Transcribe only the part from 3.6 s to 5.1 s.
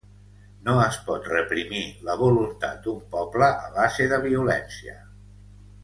a base de violència.